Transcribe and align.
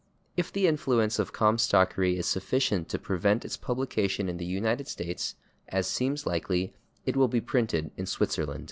If 0.35 0.51
the 0.51 0.65
influence 0.65 1.19
of 1.19 1.31
comstockery 1.31 2.17
is 2.17 2.25
sufficient 2.25 2.89
to 2.89 2.97
prevent 2.97 3.45
its 3.45 3.55
publication 3.55 4.29
in 4.29 4.37
the 4.37 4.45
United 4.45 4.87
States, 4.87 5.35
as 5.67 5.85
seems 5.85 6.25
likely, 6.25 6.73
it 7.05 7.15
will 7.15 7.27
be 7.27 7.39
printed 7.39 7.91
in 7.97 8.07
Switzerland. 8.07 8.59